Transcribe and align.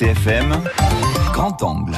RCFM, 0.00 0.54
grand 1.34 1.62
angle. 1.62 1.92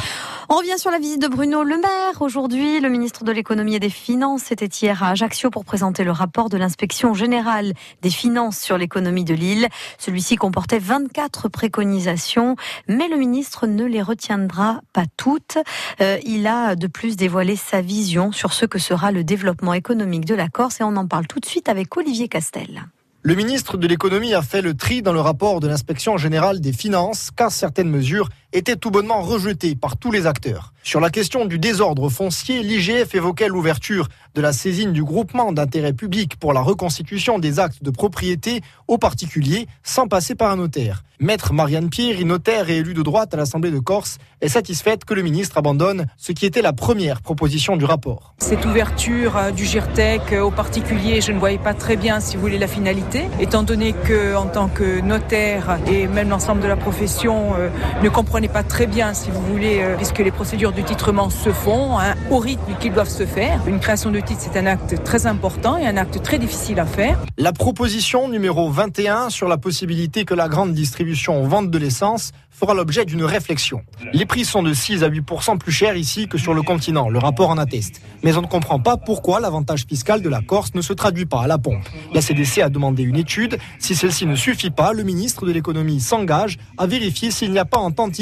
On 0.49 0.56
revient 0.56 0.77
sur 0.77 0.91
la 0.91 0.99
visite 0.99 1.23
de 1.23 1.29
Bruno 1.29 1.62
Le 1.62 1.77
Maire. 1.77 2.21
Aujourd'hui, 2.21 2.80
le 2.80 2.88
ministre 2.88 3.22
de 3.22 3.30
l'économie 3.30 3.76
et 3.76 3.80
des 3.80 3.90
finances 3.90 4.50
était 4.50 4.67
hier 4.67 5.04
à 5.04 5.10
Ajaccio 5.10 5.50
pour 5.50 5.64
présenter 5.64 6.02
le 6.02 6.10
rapport 6.10 6.49
de 6.49 6.57
l'inspection 6.57 7.15
générale 7.15 7.75
des 8.00 8.11
finances 8.11 8.59
sur 8.59 8.77
l'économie 8.77 9.23
de 9.23 9.34
l'île. 9.34 9.68
Celui-ci 9.98 10.34
comportait 10.34 10.80
24 10.80 11.48
préconisations, 11.48 12.57
mais 12.88 13.07
le 13.07 13.18
ministre 13.18 13.68
ne 13.68 13.84
les 13.84 14.03
retiendra 14.03 14.80
pas 14.93 15.05
toutes. 15.16 15.59
Euh, 16.00 16.19
il 16.25 16.48
a 16.48 16.75
de 16.75 16.89
plus 16.89 17.14
dévoilé 17.14 17.55
sa 17.55 17.82
vision 17.82 18.32
sur 18.32 18.53
ce 18.53 18.66
que 18.66 18.80
sera 18.80 19.12
le 19.12 19.23
développement 19.23 19.75
économique 19.75 20.25
de 20.25 20.34
la 20.34 20.48
Corse 20.48 20.80
et 20.80 20.84
on 20.84 20.96
en 20.96 21.07
parle 21.07 21.29
tout 21.29 21.39
de 21.39 21.46
suite 21.46 21.69
avec 21.69 21.96
Olivier 21.96 22.27
Castel. 22.27 22.82
Le 23.25 23.36
ministre 23.36 23.77
de 23.77 23.86
l'économie 23.86 24.34
a 24.34 24.43
fait 24.43 24.62
le 24.62 24.75
tri 24.75 25.00
dans 25.00 25.12
le 25.12 25.20
rapport 25.20 25.61
de 25.61 25.68
l'inspection 25.68 26.16
générale 26.16 26.61
des 26.61 26.73
finances 26.73 27.30
car 27.30 27.52
certaines 27.52 27.88
mesures 27.88 28.29
était 28.53 28.77
tout 28.77 28.91
bonnement 28.91 29.23
rejeté 29.23 29.75
par 29.75 29.97
tous 29.97 30.11
les 30.11 30.27
acteurs. 30.27 30.73
Sur 30.84 30.98
la 30.98 31.10
question 31.10 31.45
du 31.45 31.59
désordre 31.59 32.09
foncier, 32.09 32.62
l'IGF 32.62 33.15
évoquait 33.15 33.48
l'ouverture 33.48 34.09
de 34.34 34.41
la 34.41 34.52
saisine 34.52 34.93
du 34.93 35.05
groupement 35.05 35.52
d'intérêt 35.52 35.93
public 35.93 36.37
pour 36.37 36.52
la 36.52 36.60
reconstitution 36.60 37.38
des 37.38 37.60
actes 37.60 37.83
de 37.84 37.91
propriété 37.91 38.62
aux 38.88 38.98
particuliers 38.98 39.69
sans 39.84 40.09
passer 40.09 40.34
par 40.34 40.51
un 40.51 40.57
notaire. 40.57 41.05
Maître 41.20 41.52
Marianne 41.52 41.88
Pierre, 41.88 42.24
notaire 42.27 42.69
et 42.69 42.79
élue 42.79 42.95
de 42.95 43.02
droite 43.02 43.33
à 43.33 43.37
l'Assemblée 43.37 43.70
de 43.70 43.79
Corse, 43.79 44.19
est 44.41 44.48
satisfaite 44.48 45.05
que 45.05 45.15
le 45.15 45.23
ministre 45.23 45.57
abandonne 45.57 46.07
ce 46.16 46.32
qui 46.32 46.46
était 46.46 46.62
la 46.62 46.73
première 46.73 47.23
proposition 47.23 47.77
du 47.77 47.84
rapport. 47.84 48.34
Cette 48.38 48.65
ouverture 48.65 49.37
euh, 49.37 49.51
du 49.52 49.65
GIRTEC 49.65 50.32
aux 50.43 50.51
particuliers, 50.51 51.21
je 51.21 51.30
ne 51.30 51.38
voyais 51.38 51.59
pas 51.59 51.74
très 51.74 51.95
bien, 51.95 52.19
si 52.19 52.34
vous 52.34 52.43
voulez, 52.43 52.59
la 52.59 52.66
finalité, 52.66 53.27
étant 53.38 53.62
donné 53.62 53.93
que, 53.93 54.34
en 54.34 54.46
tant 54.46 54.66
que 54.66 55.01
notaire 55.01 55.79
et 55.87 56.09
même 56.09 56.29
l'ensemble 56.29 56.60
de 56.60 56.66
la 56.66 56.77
profession 56.77 57.55
euh, 57.55 57.69
ne 58.02 58.09
comprenait 58.09 58.41
n'est 58.42 58.48
pas 58.48 58.64
très 58.64 58.88
bien, 58.88 59.14
si 59.14 59.30
vous 59.30 59.41
voulez, 59.41 59.78
euh, 59.80 59.96
puisque 59.96 60.19
les 60.19 60.32
procédures 60.32 60.73
de 60.73 60.82
titrement 60.82 61.30
se 61.30 61.51
font 61.51 61.98
hein, 61.98 62.15
au 62.29 62.38
rythme 62.38 62.74
qu'ils 62.80 62.93
doivent 62.93 63.09
se 63.09 63.24
faire. 63.24 63.60
Une 63.68 63.79
création 63.79 64.11
de 64.11 64.19
titre, 64.19 64.41
c'est 64.41 64.59
un 64.59 64.67
acte 64.67 65.03
très 65.05 65.27
important 65.27 65.79
et 65.79 65.87
un 65.87 65.97
acte 65.97 66.21
très 66.23 66.41
difficile 66.41 66.81
à 66.81 66.85
faire. 66.85 67.19
La 67.39 67.53
proposition 67.53 68.29
numéro 68.29 68.69
21 68.69 69.31
sur 69.31 69.47
la 69.47 69.59
possibilité 69.59 70.25
que 70.25 70.35
la 70.35 70.48
grande 70.48 70.75
distribution 70.75 71.47
vende 71.47 71.70
de 71.70 71.79
l'essence 71.79 72.33
fera 72.51 72.75
l'objet 72.75 73.05
d'une 73.05 73.25
réflexion. 73.25 73.83
Les 74.13 74.27
prix 74.27 74.45
sont 74.45 74.63
de 74.63 74.73
6 74.73 75.03
à 75.03 75.09
8% 75.09 75.59
plus 75.59 75.73
chers 75.73 75.97
ici 75.97 76.29
que 76.29 76.39
sur 76.39 76.53
le 76.53 76.63
continent, 76.63 77.09
le 77.09 77.19
rapport 77.19 77.51
en 77.51 77.59
atteste. 77.59 78.03
Mais 78.23 78.37
on 78.37 78.43
ne 78.43 78.47
comprend 78.47 78.79
pas 78.79 78.97
pourquoi 78.97 79.41
l'avantage 79.41 79.85
fiscal 79.89 80.20
de 80.20 80.29
la 80.29 80.43
Corse 80.43 80.75
ne 80.75 80.83
se 80.83 80.93
traduit 80.93 81.27
pas 81.27 81.43
à 81.43 81.47
la 81.47 81.59
pompe. 81.59 81.83
La 82.13 82.20
CDC 82.20 82.61
a 82.61 82.69
demandé 82.69 83.03
une 83.03 83.17
étude. 83.17 83.59
Si 83.79 83.95
celle-ci 83.95 84.27
ne 84.27 84.37
suffit 84.37 84.70
pas, 84.70 84.93
le 84.93 85.03
ministre 85.03 85.47
de 85.47 85.53
l'économie 85.53 86.01
s'engage 86.01 86.59
à 86.77 86.87
vérifier 86.87 87.31
s'il 87.31 87.53
n'y 87.53 87.59
a 87.59 87.65
pas 87.65 87.79
entente 87.79 88.19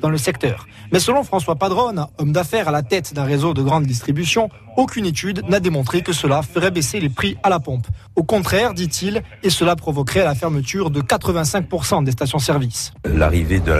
dans 0.00 0.10
le 0.10 0.18
secteur. 0.18 0.66
Mais 0.92 1.00
selon 1.00 1.22
François 1.22 1.56
Padron, 1.56 2.06
homme 2.18 2.32
d'affaires 2.32 2.68
à 2.68 2.70
la 2.70 2.82
tête 2.82 3.14
d'un 3.14 3.24
réseau 3.24 3.54
de 3.54 3.62
grande 3.62 3.84
distribution, 3.84 4.48
aucune 4.80 5.04
étude 5.04 5.42
n'a 5.46 5.60
démontré 5.60 6.00
que 6.00 6.12
cela 6.14 6.40
ferait 6.42 6.70
baisser 6.70 7.00
les 7.00 7.10
prix 7.10 7.36
à 7.42 7.50
la 7.50 7.60
pompe. 7.60 7.86
Au 8.16 8.22
contraire, 8.22 8.72
dit-il, 8.72 9.22
et 9.42 9.50
cela 9.50 9.76
provoquerait 9.76 10.24
la 10.24 10.34
fermeture 10.34 10.90
de 10.90 11.02
85% 11.02 12.02
des 12.02 12.12
stations-service. 12.12 12.92
L'arrivée 13.04 13.60
de 13.60 13.72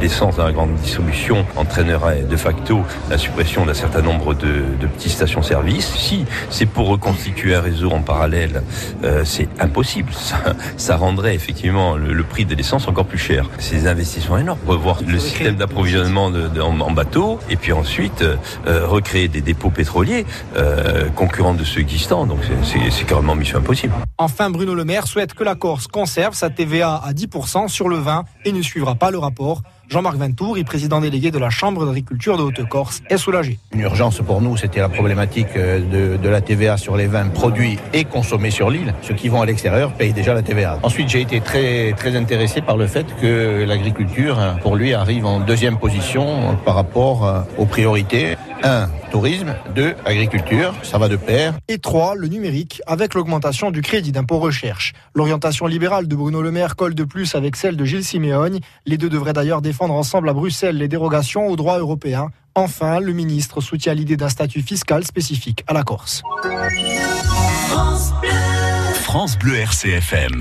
l'essence 0.00 0.36
dans 0.36 0.44
la 0.44 0.52
grande 0.52 0.74
distribution 0.76 1.44
entraînerait 1.56 2.22
de 2.22 2.36
facto 2.36 2.82
la 3.10 3.18
suppression 3.18 3.66
d'un 3.66 3.74
certain 3.74 4.02
nombre 4.02 4.34
de, 4.34 4.86
petites 4.94 5.12
stations-service. 5.12 5.92
Si 5.96 6.24
c'est 6.48 6.66
pour 6.66 6.88
reconstituer 6.88 7.56
un 7.56 7.60
réseau 7.60 7.90
en 7.90 8.02
parallèle, 8.02 8.62
euh, 9.02 9.24
c'est 9.24 9.48
impossible. 9.60 10.12
Ça, 10.76 10.96
rendrait 10.96 11.34
effectivement 11.34 11.96
le, 11.96 12.22
prix 12.22 12.44
de 12.44 12.54
l'essence 12.54 12.86
encore 12.86 13.06
plus 13.06 13.18
cher. 13.18 13.50
C'est 13.58 13.76
des 13.76 13.86
investissements 13.88 14.38
énormes. 14.38 14.60
Revoir 14.66 15.00
le 15.06 15.18
système 15.18 15.56
d'approvisionnement 15.56 16.26
en, 16.26 16.90
bateau 16.92 17.40
et 17.50 17.56
puis 17.56 17.72
ensuite 17.72 18.22
euh, 18.22 18.86
recréer 18.86 19.28
des 19.28 19.40
dépôts 19.40 19.70
pétroliers 19.70 20.24
euh, 20.56 21.08
concurrents 21.10 21.54
de 21.54 21.64
ceux 21.64 21.80
existants. 21.80 22.26
Donc 22.26 22.38
c'est 22.62 23.06
carrément 23.06 23.34
mission 23.34 23.58
impossible. 23.58 23.94
Enfin, 24.18 24.50
Bruno 24.50 24.74
Le 24.74 24.84
Maire 24.84 25.06
souhaite 25.06 25.34
que 25.34 25.44
la 25.44 25.54
Corse 25.54 25.86
conserve 25.86 26.34
sa 26.34 26.50
TVA 26.50 27.00
à 27.04 27.12
10% 27.12 27.68
sur 27.68 27.88
le 27.88 27.96
vin 27.96 28.24
et 28.44 28.52
ne 28.52 28.62
suivra 28.62 28.94
pas 28.94 29.10
le 29.10 29.18
rapport. 29.18 29.62
Jean-Marc 29.88 30.16
Ventour, 30.16 30.56
président 30.66 31.00
délégué 31.00 31.30
de 31.30 31.38
la 31.38 31.48
Chambre 31.48 31.86
d'agriculture 31.86 32.36
de 32.36 32.42
Haute-Corse, 32.42 33.02
est 33.08 33.18
soulagé. 33.18 33.58
Une 33.72 33.80
urgence 33.80 34.20
pour 34.20 34.40
nous, 34.40 34.56
c'était 34.56 34.80
la 34.80 34.88
problématique 34.88 35.56
euh, 35.56 36.16
de, 36.18 36.28
la 36.28 36.40
TVA 36.40 36.76
sur 36.76 36.96
les 36.96 37.06
vins 37.06 37.28
produits 37.28 37.78
et 37.92 38.04
consommés 38.04 38.50
sur 38.50 38.68
l'île. 38.68 38.94
Ceux 39.02 39.14
qui 39.14 39.28
vont 39.28 39.42
à 39.42 39.46
l'extérieur 39.46 39.92
payent 39.92 40.12
déjà 40.12 40.34
la 40.34 40.42
TVA. 40.42 40.80
Ensuite, 40.82 41.08
j'ai 41.08 41.20
été 41.20 41.40
très, 41.40 41.92
très 41.92 42.16
intéressé 42.16 42.62
par 42.62 42.76
le 42.76 42.88
fait 42.88 43.06
que 43.20 43.64
l'agriculture, 43.64 44.38
pour 44.60 44.74
lui, 44.74 44.92
arrive 44.92 45.24
en 45.24 45.38
deuxième 45.38 45.78
position 45.78 46.56
par 46.64 46.74
rapport 46.74 47.24
euh, 47.24 47.40
aux 47.56 47.66
priorités. 47.66 48.36
1. 48.62 48.88
Tourisme. 49.10 49.54
2. 49.74 49.94
Agriculture. 50.04 50.74
Ça 50.82 50.98
va 50.98 51.08
de 51.08 51.16
pair. 51.16 51.54
Et 51.68 51.78
3. 51.78 52.14
Le 52.16 52.28
numérique, 52.28 52.82
avec 52.86 53.14
l'augmentation 53.14 53.70
du 53.70 53.82
crédit 53.82 54.12
d'impôt 54.12 54.38
recherche. 54.38 54.92
L'orientation 55.14 55.66
libérale 55.66 56.08
de 56.08 56.16
Bruno 56.16 56.42
Le 56.42 56.50
Maire 56.50 56.76
colle 56.76 56.94
de 56.94 57.04
plus 57.04 57.34
avec 57.34 57.56
celle 57.56 57.76
de 57.76 57.84
Gilles 57.84 58.04
Siméogne. 58.04 58.60
Les 58.84 58.98
deux 58.98 59.08
devraient 59.08 59.32
d'ailleurs 59.32 59.62
défendre 59.62 59.94
ensemble 59.94 60.28
à 60.28 60.32
Bruxelles 60.32 60.76
les 60.76 60.88
dérogations 60.88 61.48
aux 61.48 61.56
droits 61.56 61.78
européens. 61.78 62.30
Enfin, 62.54 63.00
le 63.00 63.12
ministre 63.12 63.60
soutient 63.60 63.92
l'idée 63.92 64.16
d'un 64.16 64.30
statut 64.30 64.62
fiscal 64.62 65.04
spécifique 65.04 65.62
à 65.66 65.74
la 65.74 65.82
Corse. 65.82 66.22
France 67.68 68.12
Bleu, 68.20 68.30
France 69.02 69.38
Bleu 69.38 69.56
RCFM. 69.56 70.32